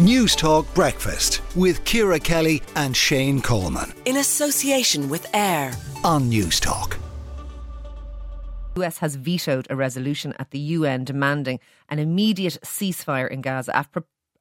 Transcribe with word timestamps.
Newstalk 0.00 0.66
Breakfast 0.74 1.40
with 1.54 1.84
Ciara 1.84 2.18
Kelly 2.18 2.60
and 2.74 2.96
Shane 2.96 3.40
Coleman. 3.40 3.92
In 4.06 4.16
association 4.16 5.08
with 5.08 5.32
AIR 5.32 5.70
on 6.02 6.28
Newstalk. 6.28 6.96
The 8.74 8.82
US 8.82 8.98
has 8.98 9.14
vetoed 9.14 9.68
a 9.70 9.76
resolution 9.76 10.34
at 10.40 10.50
the 10.50 10.58
UN 10.58 11.04
demanding 11.04 11.60
an 11.88 12.00
immediate 12.00 12.58
ceasefire 12.64 13.30
in 13.30 13.40
Gaza 13.40 13.70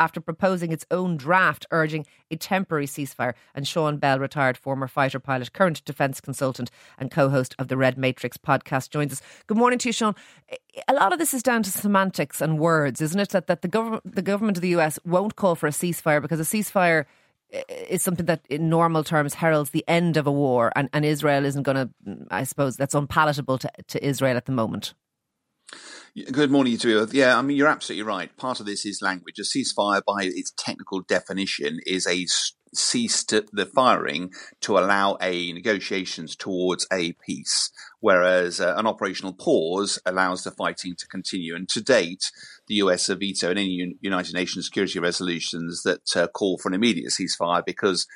after 0.00 0.20
proposing 0.20 0.72
its 0.72 0.86
own 0.90 1.16
draft 1.16 1.66
urging 1.70 2.06
a 2.30 2.36
temporary 2.36 2.86
ceasefire. 2.86 3.34
And 3.54 3.68
Sean 3.68 3.98
Bell, 3.98 4.18
retired 4.18 4.56
former 4.56 4.88
fighter 4.88 5.20
pilot, 5.20 5.52
current 5.52 5.84
defence 5.84 6.20
consultant, 6.20 6.70
and 6.98 7.10
co 7.10 7.28
host 7.28 7.54
of 7.58 7.68
the 7.68 7.76
Red 7.76 7.96
Matrix 7.96 8.36
podcast, 8.36 8.90
joins 8.90 9.12
us. 9.12 9.22
Good 9.46 9.58
morning 9.58 9.78
to 9.80 9.88
you, 9.90 9.92
Sean. 9.92 10.14
A 10.88 10.94
lot 10.94 11.12
of 11.12 11.18
this 11.18 11.34
is 11.34 11.42
down 11.42 11.62
to 11.62 11.70
semantics 11.70 12.40
and 12.40 12.58
words, 12.58 13.00
isn't 13.00 13.20
it? 13.20 13.28
That, 13.28 13.46
that 13.46 13.62
the, 13.62 13.68
government, 13.68 14.02
the 14.14 14.22
government 14.22 14.56
of 14.56 14.62
the 14.62 14.74
US 14.76 14.98
won't 15.04 15.36
call 15.36 15.54
for 15.54 15.66
a 15.66 15.70
ceasefire 15.70 16.22
because 16.22 16.40
a 16.40 16.44
ceasefire 16.44 17.04
eh, 17.52 17.62
is 17.88 18.02
something 18.02 18.26
that 18.26 18.40
in 18.48 18.70
normal 18.70 19.04
terms 19.04 19.34
heralds 19.34 19.70
the 19.70 19.84
end 19.86 20.16
of 20.16 20.26
a 20.26 20.32
war 20.32 20.72
and, 20.74 20.88
and 20.94 21.04
Israel 21.04 21.44
isn't 21.44 21.64
going 21.64 21.76
to 21.76 22.26
I 22.30 22.44
suppose 22.44 22.76
that's 22.76 22.94
unpalatable 22.94 23.58
to, 23.58 23.70
to 23.88 24.04
Israel 24.04 24.36
at 24.36 24.46
the 24.46 24.52
moment. 24.52 24.94
Good 26.32 26.50
morning 26.50 26.76
you. 26.88 27.06
Yeah, 27.12 27.38
I 27.38 27.42
mean, 27.42 27.56
you're 27.56 27.68
absolutely 27.68 28.02
right. 28.02 28.36
Part 28.36 28.58
of 28.58 28.66
this 28.66 28.84
is 28.84 29.00
language. 29.00 29.38
A 29.38 29.42
ceasefire, 29.42 30.02
by 30.04 30.22
its 30.24 30.50
technical 30.56 31.02
definition, 31.02 31.78
is 31.86 32.04
a 32.04 32.26
cease 32.74 33.22
to 33.24 33.46
the 33.52 33.64
firing 33.64 34.32
to 34.62 34.76
allow 34.76 35.16
a 35.22 35.52
negotiations 35.52 36.34
towards 36.34 36.84
a 36.92 37.12
peace, 37.24 37.70
whereas 38.00 38.60
uh, 38.60 38.74
an 38.76 38.88
operational 38.88 39.32
pause 39.32 40.00
allows 40.04 40.42
the 40.42 40.50
fighting 40.50 40.96
to 40.96 41.06
continue. 41.06 41.54
And 41.54 41.68
to 41.68 41.80
date, 41.80 42.32
the 42.66 42.74
US 42.76 43.06
have 43.06 43.20
vetoed 43.20 43.56
any 43.56 43.94
United 44.00 44.34
Nations 44.34 44.64
security 44.64 44.98
resolutions 44.98 45.84
that 45.84 46.16
uh, 46.16 46.26
call 46.26 46.58
for 46.58 46.70
an 46.70 46.74
immediate 46.74 47.12
ceasefire 47.12 47.64
because 47.64 48.08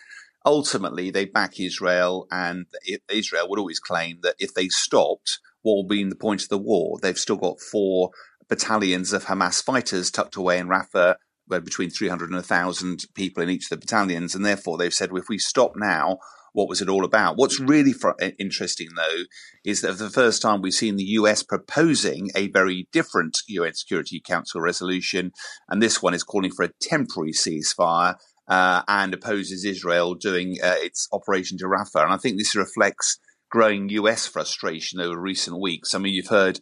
ultimately 0.44 1.10
they 1.12 1.26
back 1.26 1.60
Israel, 1.60 2.26
and 2.32 2.66
Israel 3.08 3.48
would 3.48 3.60
always 3.60 3.78
claim 3.78 4.18
that 4.24 4.34
if 4.40 4.52
they 4.52 4.66
stopped 4.68 5.38
what 5.64 5.74
will 5.74 5.86
be 5.86 6.04
the 6.04 6.14
point 6.14 6.42
of 6.42 6.48
the 6.48 6.58
war. 6.58 6.98
They've 7.02 7.18
still 7.18 7.36
got 7.36 7.60
four 7.60 8.10
battalions 8.48 9.12
of 9.12 9.24
Hamas 9.24 9.64
fighters 9.64 10.10
tucked 10.10 10.36
away 10.36 10.58
in 10.58 10.68
Rafah, 10.68 11.16
between 11.48 11.90
300 11.90 12.26
and 12.26 12.36
1,000 12.36 13.04
people 13.14 13.42
in 13.42 13.50
each 13.50 13.64
of 13.64 13.70
the 13.70 13.76
battalions. 13.76 14.34
And 14.34 14.44
therefore, 14.44 14.78
they've 14.78 14.94
said, 14.94 15.10
well, 15.10 15.22
if 15.22 15.28
we 15.28 15.38
stop 15.38 15.72
now, 15.76 16.18
what 16.52 16.68
was 16.68 16.80
it 16.80 16.88
all 16.88 17.04
about? 17.04 17.36
What's 17.36 17.58
really 17.58 17.92
fr- 17.92 18.12
interesting, 18.38 18.88
though, 18.96 19.24
is 19.64 19.80
that 19.80 19.96
for 19.96 20.04
the 20.04 20.10
first 20.10 20.40
time 20.40 20.62
we've 20.62 20.72
seen 20.72 20.96
the 20.96 21.04
US 21.04 21.42
proposing 21.42 22.30
a 22.36 22.48
very 22.48 22.88
different 22.92 23.38
UN 23.48 23.74
Security 23.74 24.22
Council 24.24 24.60
resolution, 24.60 25.32
and 25.68 25.82
this 25.82 26.00
one 26.00 26.14
is 26.14 26.22
calling 26.22 26.52
for 26.52 26.64
a 26.64 26.72
temporary 26.80 27.32
ceasefire 27.32 28.16
uh, 28.46 28.82
and 28.86 29.12
opposes 29.12 29.64
Israel 29.64 30.14
doing 30.14 30.56
uh, 30.62 30.76
its 30.78 31.08
operation 31.12 31.58
to 31.58 31.64
Rafah. 31.64 32.04
And 32.04 32.12
I 32.12 32.18
think 32.18 32.38
this 32.38 32.54
reflects 32.54 33.18
growing 33.54 33.88
US 33.90 34.26
frustration 34.26 35.00
over 35.00 35.16
recent 35.16 35.60
weeks. 35.60 35.94
I 35.94 35.98
mean, 35.98 36.12
you've 36.12 36.26
heard 36.26 36.58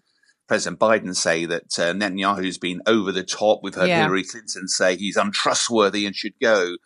President 0.47 0.79
Biden 0.79 1.17
say 1.17 1.47
that 1.47 1.79
uh, 1.79 1.95
Netanyahu's 1.95 2.59
been 2.59 2.83
over 2.87 3.11
the 3.11 3.23
top. 3.23 3.61
We've 3.62 3.75
heard 3.75 3.89
yeah. 3.89 4.03
Hillary 4.03 4.25
Clinton 4.25 4.69
say 4.69 4.97
he's 4.97 5.17
untrustworthy 5.17 6.05
and 6.05 6.15
should 6.15 6.39
go. 6.39 6.77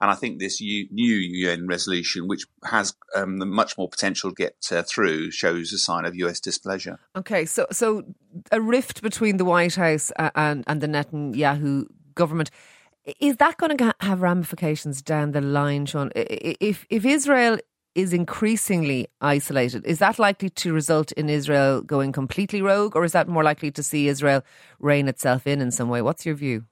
And 0.00 0.10
I 0.10 0.14
think 0.14 0.40
this 0.40 0.60
U- 0.60 0.88
new 0.90 1.14
UN 1.14 1.68
resolution, 1.68 2.26
which 2.26 2.42
has 2.64 2.96
um, 3.14 3.38
much 3.54 3.78
more 3.78 3.88
potential 3.88 4.30
to 4.30 4.34
get 4.34 4.56
uh, 4.72 4.82
through, 4.82 5.30
shows 5.30 5.72
a 5.72 5.78
sign 5.78 6.06
of 6.06 6.16
US 6.16 6.40
displeasure. 6.40 6.98
Okay, 7.14 7.46
so 7.46 7.68
so 7.70 8.02
a 8.50 8.60
rift 8.60 9.00
between 9.00 9.36
the 9.36 9.44
White 9.44 9.76
House 9.76 10.10
and 10.34 10.64
and 10.66 10.80
the 10.80 10.88
Netanyahu 10.88 11.86
government 12.16 12.50
is 13.20 13.36
that 13.36 13.56
going 13.58 13.76
to 13.76 13.94
have 14.00 14.22
ramifications 14.22 15.02
down 15.02 15.32
the 15.32 15.40
line, 15.40 15.86
Sean? 15.86 16.10
If 16.14 16.84
if 16.90 17.04
Israel 17.04 17.58
is 17.94 18.12
increasingly 18.12 19.08
isolated. 19.20 19.84
Is 19.84 19.98
that 19.98 20.18
likely 20.18 20.50
to 20.50 20.72
result 20.72 21.12
in 21.12 21.28
Israel 21.28 21.82
going 21.82 22.12
completely 22.12 22.62
rogue, 22.62 22.96
or 22.96 23.04
is 23.04 23.12
that 23.12 23.28
more 23.28 23.44
likely 23.44 23.70
to 23.72 23.82
see 23.82 24.08
Israel 24.08 24.42
rein 24.78 25.08
itself 25.08 25.46
in 25.46 25.60
in 25.60 25.70
some 25.70 25.88
way? 25.88 26.02
What's 26.02 26.24
your 26.24 26.34
view? 26.34 26.64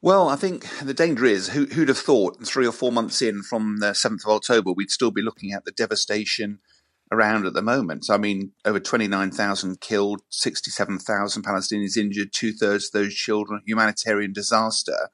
Well, 0.00 0.28
I 0.28 0.36
think 0.36 0.66
the 0.80 0.94
danger 0.94 1.24
is 1.24 1.48
who, 1.48 1.66
would 1.76 1.88
have 1.88 1.98
thought 1.98 2.46
three 2.46 2.66
or 2.66 2.72
four 2.72 2.92
months 2.92 3.20
in 3.20 3.42
from 3.42 3.78
the 3.78 3.90
7th 3.90 4.24
of 4.24 4.30
October, 4.30 4.72
we'd 4.72 4.92
still 4.92 5.10
be 5.10 5.22
looking 5.22 5.52
at 5.52 5.64
the 5.64 5.72
devastation 5.72 6.60
around 7.10 7.46
at 7.46 7.54
the 7.54 7.62
moment. 7.62 8.08
I 8.08 8.16
mean, 8.16 8.52
over 8.64 8.78
29,000 8.78 9.80
killed, 9.80 10.22
67,000 10.28 11.42
Palestinians 11.42 11.96
injured, 11.96 12.32
two 12.32 12.52
thirds 12.52 12.86
of 12.86 12.92
those 12.92 13.14
children, 13.14 13.62
humanitarian 13.66 14.32
disaster. 14.32 15.10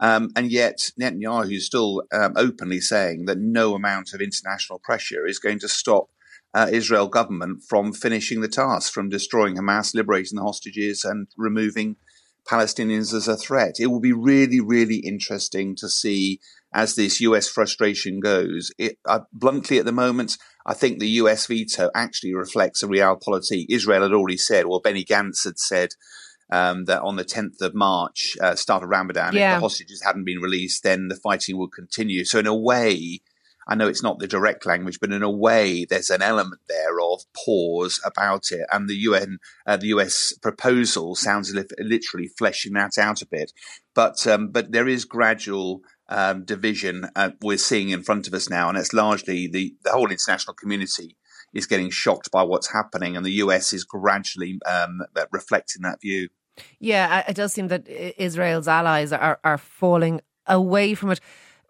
Um, 0.00 0.30
and 0.34 0.50
yet 0.50 0.90
Netanyahu 0.98 1.54
is 1.54 1.66
still 1.66 2.02
um, 2.12 2.32
openly 2.36 2.80
saying 2.80 3.26
that 3.26 3.38
no 3.38 3.74
amount 3.74 4.14
of 4.14 4.20
international 4.20 4.78
pressure 4.78 5.26
is 5.26 5.38
going 5.38 5.58
to 5.60 5.68
stop 5.68 6.08
uh, 6.54 6.68
Israel 6.72 7.06
government 7.06 7.62
from 7.68 7.92
finishing 7.92 8.40
the 8.40 8.48
task, 8.48 8.92
from 8.92 9.08
destroying 9.08 9.56
Hamas, 9.56 9.94
liberating 9.94 10.36
the 10.36 10.42
hostages, 10.42 11.04
and 11.04 11.28
removing 11.36 11.96
Palestinians 12.48 13.14
as 13.14 13.28
a 13.28 13.36
threat. 13.36 13.76
It 13.78 13.86
will 13.88 14.00
be 14.00 14.12
really, 14.12 14.60
really 14.60 14.96
interesting 14.96 15.76
to 15.76 15.88
see 15.88 16.40
as 16.72 16.94
this 16.94 17.20
US 17.20 17.48
frustration 17.48 18.20
goes. 18.20 18.72
It, 18.78 18.98
uh, 19.04 19.20
bluntly, 19.32 19.78
at 19.78 19.84
the 19.84 19.92
moment, 19.92 20.38
I 20.66 20.74
think 20.74 20.98
the 20.98 21.08
US 21.08 21.46
veto 21.46 21.90
actually 21.94 22.34
reflects 22.34 22.82
a 22.82 22.88
real 22.88 23.16
realpolitik. 23.16 23.66
Israel 23.68 24.02
had 24.02 24.12
already 24.12 24.36
said, 24.36 24.66
well, 24.66 24.80
Benny 24.80 25.04
Gantz 25.04 25.44
had 25.44 25.58
said 25.58 25.90
um, 26.50 26.84
that 26.86 27.02
on 27.02 27.16
the 27.16 27.24
10th 27.24 27.60
of 27.60 27.74
March, 27.74 28.36
uh, 28.40 28.54
start 28.54 28.82
of 28.82 28.88
Ramadan, 28.88 29.34
yeah. 29.34 29.54
if 29.54 29.56
the 29.56 29.60
hostages 29.60 30.02
hadn't 30.02 30.24
been 30.24 30.40
released, 30.40 30.82
then 30.82 31.08
the 31.08 31.16
fighting 31.16 31.58
would 31.58 31.72
continue. 31.72 32.24
So 32.24 32.38
in 32.38 32.46
a 32.46 32.54
way, 32.54 33.20
I 33.68 33.76
know 33.76 33.86
it's 33.86 34.02
not 34.02 34.18
the 34.18 34.26
direct 34.26 34.66
language, 34.66 34.98
but 35.00 35.12
in 35.12 35.22
a 35.22 35.30
way, 35.30 35.84
there's 35.84 36.10
an 36.10 36.22
element 36.22 36.60
there 36.68 36.98
of 37.00 37.22
pause 37.44 38.00
about 38.04 38.50
it. 38.50 38.66
And 38.72 38.88
the 38.88 38.96
UN, 38.96 39.38
uh, 39.66 39.76
the 39.76 39.88
US 39.88 40.32
proposal 40.32 41.14
sounds 41.14 41.54
literally 41.78 42.28
fleshing 42.36 42.72
that 42.72 42.98
out 42.98 43.22
a 43.22 43.26
bit. 43.26 43.52
But, 43.94 44.26
um, 44.26 44.48
but 44.48 44.72
there 44.72 44.88
is 44.88 45.04
gradual 45.04 45.82
um, 46.10 46.44
division 46.44 47.08
uh, 47.14 47.30
we're 47.40 47.56
seeing 47.56 47.90
in 47.90 48.02
front 48.02 48.26
of 48.26 48.34
us 48.34 48.50
now, 48.50 48.68
and 48.68 48.76
it's 48.76 48.92
largely 48.92 49.46
the, 49.46 49.74
the 49.84 49.92
whole 49.92 50.10
international 50.10 50.54
community 50.54 51.16
is 51.54 51.66
getting 51.66 51.90
shocked 51.90 52.30
by 52.30 52.42
what's 52.42 52.72
happening, 52.72 53.16
and 53.16 53.24
the 53.24 53.34
US 53.34 53.72
is 53.72 53.84
gradually 53.84 54.58
um, 54.66 55.00
reflecting 55.30 55.82
that 55.82 56.00
view. 56.00 56.28
Yeah, 56.78 57.24
it 57.28 57.34
does 57.34 57.52
seem 57.52 57.68
that 57.68 57.88
Israel's 57.88 58.68
allies 58.68 59.12
are, 59.12 59.38
are 59.44 59.58
falling 59.58 60.20
away 60.46 60.94
from 60.94 61.10
it. 61.10 61.20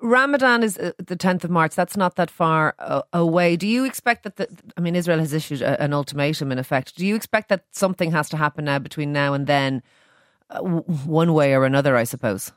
Ramadan 0.03 0.63
is 0.63 0.79
uh, 0.79 0.93
the 0.99 1.17
10th 1.17 1.45
of 1.45 1.51
March. 1.51 1.75
That's 1.75 1.97
not 1.97 2.17
that 2.17 2.31
far 2.31 2.75
uh, 2.79 3.03
away. 3.13 3.57
Do 3.57 3.67
you 3.67 3.85
expect 3.85 4.23
that, 4.25 4.37
the, 4.37 4.49
I 4.77 4.81
mean, 4.81 4.97
Israel 4.97 5.19
has 5.19 5.33
issued 5.33 5.61
an 5.63 5.93
ultimatum 5.93 6.51
in 6.53 6.59
effect. 6.59 6.97
Do 6.97 7.07
you 7.07 7.15
expect 7.15 7.51
that 7.51 7.65
something 7.73 8.11
has 8.13 8.29
to 8.31 8.37
happen 8.37 8.65
now 8.65 8.79
between 8.79 9.13
now 9.13 9.35
and 9.35 9.47
then, 9.47 9.83
uh, 10.49 10.61
one 10.61 11.35
way 11.35 11.55
or 11.55 11.65
another, 11.65 11.97
I 11.97 12.05
suppose? 12.05 12.53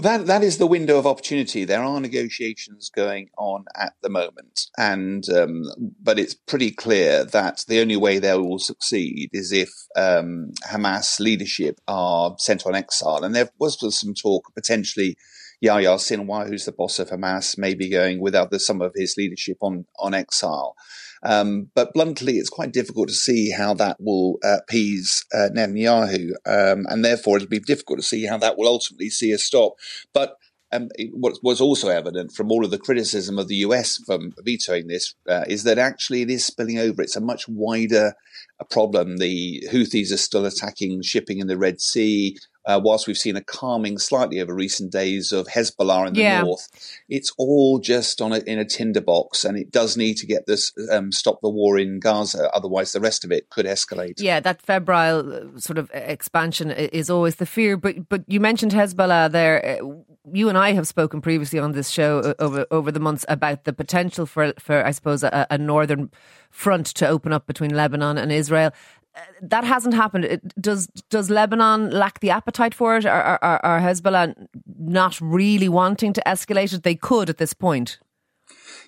Well, 0.00 0.18
that 0.18 0.26
that 0.28 0.42
is 0.42 0.56
the 0.56 0.66
window 0.66 0.98
of 0.98 1.06
opportunity. 1.06 1.66
There 1.66 1.82
are 1.82 2.00
negotiations 2.00 2.88
going 2.88 3.28
on 3.36 3.66
at 3.76 3.92
the 4.00 4.08
moment, 4.08 4.68
and 4.78 5.28
um, 5.28 5.64
but 6.02 6.18
it's 6.18 6.32
pretty 6.32 6.70
clear 6.70 7.22
that 7.26 7.64
the 7.68 7.82
only 7.82 7.98
way 7.98 8.18
they 8.18 8.34
will 8.34 8.58
succeed 8.58 9.28
is 9.34 9.52
if 9.52 9.68
um, 9.96 10.52
Hamas 10.66 11.20
leadership 11.20 11.82
are 11.86 12.34
sent 12.38 12.64
on 12.64 12.74
exile. 12.74 13.24
And 13.24 13.34
there 13.34 13.50
was 13.58 13.76
some 13.94 14.14
talk 14.14 14.54
potentially 14.54 15.18
Yahya 15.60 15.96
Sinwar, 15.96 16.48
who's 16.48 16.64
the 16.64 16.72
boss 16.72 16.98
of 16.98 17.10
Hamas, 17.10 17.58
may 17.58 17.74
be 17.74 17.90
going 17.90 18.20
with 18.20 18.34
other 18.34 18.58
some 18.58 18.80
of 18.80 18.92
his 18.94 19.14
leadership 19.16 19.58
on 19.60 19.86
on 19.98 20.14
exile. 20.14 20.74
Um, 21.22 21.70
but 21.74 21.92
bluntly, 21.92 22.34
it's 22.34 22.48
quite 22.48 22.72
difficult 22.72 23.08
to 23.08 23.14
see 23.14 23.50
how 23.50 23.74
that 23.74 23.98
will 24.00 24.38
appease 24.42 25.24
uh, 25.34 25.50
Netanyahu, 25.54 26.30
um, 26.46 26.86
and 26.88 27.04
therefore 27.04 27.36
it'll 27.36 27.48
be 27.48 27.60
difficult 27.60 27.98
to 27.98 28.06
see 28.06 28.24
how 28.24 28.38
that 28.38 28.56
will 28.56 28.68
ultimately 28.68 29.10
see 29.10 29.30
a 29.32 29.38
stop. 29.38 29.74
But 30.14 30.36
um, 30.72 30.88
what 31.12 31.34
was 31.42 31.60
also 31.60 31.88
evident 31.88 32.32
from 32.32 32.50
all 32.50 32.64
of 32.64 32.70
the 32.70 32.78
criticism 32.78 33.38
of 33.38 33.48
the 33.48 33.56
US 33.56 33.98
from 33.98 34.32
vetoing 34.44 34.86
this 34.86 35.14
uh, 35.28 35.44
is 35.48 35.64
that 35.64 35.78
actually 35.78 36.22
it 36.22 36.30
is 36.30 36.44
spilling 36.44 36.78
over. 36.78 37.02
It's 37.02 37.16
a 37.16 37.20
much 37.20 37.48
wider 37.48 38.14
uh, 38.60 38.64
problem. 38.70 39.18
The 39.18 39.66
Houthis 39.72 40.12
are 40.12 40.16
still 40.16 40.46
attacking 40.46 41.02
shipping 41.02 41.38
in 41.38 41.48
the 41.48 41.58
Red 41.58 41.80
Sea 41.80 42.38
uh, 42.66 42.80
whilst 42.82 43.06
we've 43.06 43.16
seen 43.18 43.36
a 43.36 43.42
calming 43.42 43.98
slightly 43.98 44.40
over 44.40 44.54
recent 44.54 44.92
days 44.92 45.32
of 45.32 45.46
Hezbollah 45.46 46.08
in 46.08 46.14
the 46.14 46.20
yeah. 46.20 46.42
north, 46.42 46.68
it's 47.08 47.32
all 47.38 47.78
just 47.78 48.20
on 48.20 48.32
a, 48.32 48.38
in 48.40 48.58
a 48.58 48.64
tinderbox, 48.64 49.44
and 49.44 49.56
it 49.56 49.70
does 49.70 49.96
need 49.96 50.14
to 50.18 50.26
get 50.26 50.46
this 50.46 50.72
um, 50.90 51.10
stop 51.10 51.40
the 51.40 51.48
war 51.48 51.78
in 51.78 52.00
Gaza. 52.00 52.50
Otherwise, 52.54 52.92
the 52.92 53.00
rest 53.00 53.24
of 53.24 53.32
it 53.32 53.48
could 53.50 53.66
escalate. 53.66 54.14
Yeah, 54.18 54.40
that 54.40 54.60
febrile 54.60 55.32
uh, 55.32 55.58
sort 55.58 55.78
of 55.78 55.90
expansion 55.94 56.70
is 56.70 57.08
always 57.08 57.36
the 57.36 57.46
fear. 57.46 57.76
But 57.76 58.08
but 58.08 58.24
you 58.26 58.40
mentioned 58.40 58.72
Hezbollah 58.72 59.32
there. 59.32 59.80
Uh, 59.82 60.02
you 60.32 60.48
and 60.48 60.58
I 60.58 60.72
have 60.72 60.86
spoken 60.86 61.20
previously 61.20 61.58
on 61.58 61.72
this 61.72 61.88
show 61.88 62.20
uh, 62.20 62.34
over 62.38 62.66
over 62.70 62.92
the 62.92 63.00
months 63.00 63.24
about 63.28 63.64
the 63.64 63.72
potential 63.72 64.26
for 64.26 64.52
for 64.58 64.84
I 64.84 64.90
suppose 64.90 65.24
a, 65.24 65.46
a 65.50 65.58
northern 65.58 66.10
front 66.50 66.86
to 66.86 67.08
open 67.08 67.32
up 67.32 67.46
between 67.46 67.74
Lebanon 67.74 68.18
and 68.18 68.30
Israel 68.30 68.72
that 69.42 69.64
hasn't 69.64 69.94
happened. 69.94 70.24
It- 70.24 70.60
Does 70.60 70.86
does 71.10 71.30
Lebanon 71.30 71.90
lack 71.90 72.20
the 72.20 72.30
appetite 72.30 72.74
for 72.74 72.96
it? 72.96 73.06
Are, 73.06 73.38
are, 73.42 73.60
are 73.64 73.80
Hezbollah 73.80 74.34
not 74.78 75.20
really 75.20 75.68
wanting 75.68 76.12
to 76.14 76.22
escalate 76.26 76.72
it? 76.72 76.82
They 76.82 76.94
could 76.94 77.28
at 77.30 77.38
this 77.38 77.52
point. 77.54 77.98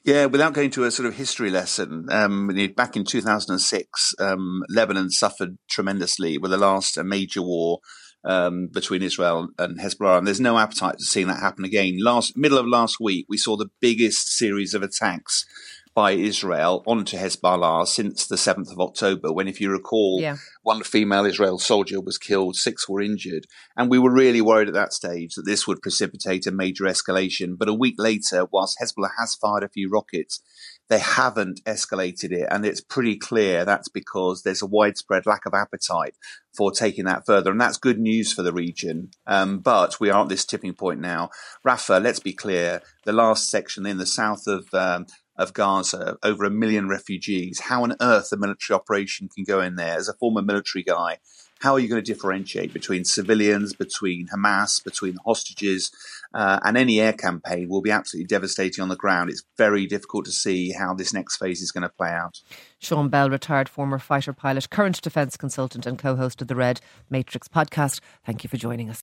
Yeah, 0.04 0.26
without 0.26 0.52
going 0.52 0.70
to 0.70 0.84
a 0.84 0.90
sort 0.90 1.06
of 1.06 1.14
history 1.14 1.50
lesson, 1.50 2.06
um, 2.10 2.50
back 2.76 2.96
in 2.96 3.04
2006, 3.04 4.14
um, 4.18 4.62
Lebanon 4.68 5.10
suffered 5.10 5.56
tremendously 5.70 6.38
with 6.38 6.50
the 6.50 6.56
last 6.56 6.98
uh, 6.98 7.04
major 7.04 7.40
war 7.40 7.78
um, 8.24 8.68
between 8.72 9.02
Israel 9.02 9.48
and 9.58 9.78
Hezbollah, 9.78 10.18
and 10.18 10.26
there's 10.26 10.40
no 10.40 10.58
appetite 10.58 10.98
to 10.98 11.04
seeing 11.04 11.28
that 11.28 11.38
happen 11.40 11.64
again. 11.64 11.98
Last 12.00 12.36
middle 12.36 12.58
of 12.58 12.66
last 12.66 12.96
week, 13.00 13.26
we 13.28 13.36
saw 13.36 13.56
the 13.56 13.70
biggest 13.80 14.28
series 14.36 14.74
of 14.74 14.82
attacks 14.82 15.44
by 15.94 16.12
Israel 16.12 16.82
onto 16.86 17.16
Hezbollah 17.16 17.86
since 17.86 18.26
the 18.26 18.36
7th 18.36 18.72
of 18.72 18.80
October, 18.80 19.32
when, 19.32 19.46
if 19.48 19.60
you 19.60 19.70
recall, 19.70 20.20
Yeah. 20.20 20.36
one 20.62 20.82
female 20.82 21.26
Israel 21.26 21.58
soldier 21.58 22.00
was 22.00 22.16
killed, 22.18 22.56
six 22.56 22.88
were 22.88 23.02
injured. 23.02 23.46
And 23.76 23.90
we 23.90 23.98
were 23.98 24.12
really 24.12 24.40
worried 24.40 24.68
at 24.68 24.74
that 24.74 24.92
stage 24.92 25.34
that 25.34 25.44
this 25.44 25.66
would 25.66 25.82
precipitate 25.82 26.46
a 26.46 26.52
major 26.52 26.84
escalation. 26.84 27.58
But 27.58 27.68
a 27.68 27.74
week 27.74 27.96
later, 27.98 28.46
whilst 28.50 28.78
Hezbollah 28.80 29.10
has 29.18 29.34
fired 29.34 29.64
a 29.64 29.68
few 29.68 29.90
rockets, 29.90 30.40
they 30.88 30.98
haven't 30.98 31.60
escalated 31.64 32.32
it. 32.32 32.48
And 32.50 32.64
it's 32.64 32.80
pretty 32.80 33.16
clear 33.16 33.64
that's 33.64 33.88
because 33.88 34.42
there's 34.42 34.62
a 34.62 34.66
widespread 34.66 35.26
lack 35.26 35.46
of 35.46 35.54
appetite 35.54 36.14
for 36.56 36.70
taking 36.70 37.04
that 37.06 37.24
further. 37.26 37.50
And 37.50 37.60
that's 37.60 37.78
good 37.78 37.98
news 37.98 38.32
for 38.32 38.42
the 38.42 38.52
region. 38.52 39.10
Um, 39.26 39.58
but 39.60 40.00
we 40.00 40.10
are 40.10 40.22
at 40.22 40.28
this 40.28 40.44
tipping 40.44 40.74
point 40.74 41.00
now. 41.00 41.30
Rafah, 41.66 42.02
let's 42.02 42.20
be 42.20 42.32
clear, 42.32 42.82
the 43.04 43.12
last 43.12 43.50
section 43.50 43.86
in 43.86 43.98
the 43.98 44.06
south 44.06 44.46
of 44.46 44.66
um, 44.74 45.06
of 45.36 45.52
Gaza, 45.52 46.18
over 46.22 46.44
a 46.44 46.50
million 46.50 46.88
refugees. 46.88 47.60
How 47.60 47.82
on 47.82 47.96
earth 48.00 48.32
a 48.32 48.36
military 48.36 48.76
operation 48.76 49.28
can 49.34 49.44
go 49.44 49.60
in 49.60 49.76
there? 49.76 49.96
As 49.96 50.08
a 50.08 50.14
former 50.14 50.42
military 50.42 50.82
guy, 50.82 51.18
how 51.60 51.74
are 51.74 51.78
you 51.78 51.88
going 51.88 52.02
to 52.02 52.12
differentiate 52.12 52.72
between 52.72 53.04
civilians, 53.04 53.72
between 53.72 54.26
Hamas, 54.28 54.82
between 54.82 55.16
hostages, 55.24 55.92
uh, 56.34 56.58
and 56.64 56.76
any 56.76 57.00
air 57.00 57.12
campaign 57.12 57.68
will 57.68 57.82
be 57.82 57.90
absolutely 57.90 58.26
devastating 58.26 58.82
on 58.82 58.88
the 58.88 58.96
ground. 58.96 59.30
It's 59.30 59.44
very 59.56 59.86
difficult 59.86 60.24
to 60.24 60.32
see 60.32 60.72
how 60.72 60.94
this 60.94 61.14
next 61.14 61.36
phase 61.36 61.60
is 61.60 61.70
going 61.70 61.82
to 61.82 61.88
play 61.88 62.10
out. 62.10 62.40
Sean 62.80 63.08
Bell, 63.08 63.30
retired 63.30 63.68
former 63.68 63.98
fighter 63.98 64.32
pilot, 64.32 64.70
current 64.70 65.00
defence 65.00 65.36
consultant, 65.36 65.86
and 65.86 65.98
co-host 65.98 66.42
of 66.42 66.48
the 66.48 66.56
Red 66.56 66.80
Matrix 67.08 67.46
podcast. 67.48 68.00
Thank 68.24 68.42
you 68.42 68.48
for 68.48 68.56
joining 68.56 68.90
us. 68.90 69.02